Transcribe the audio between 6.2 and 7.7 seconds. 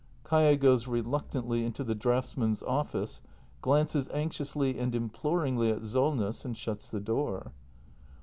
and shuts the door.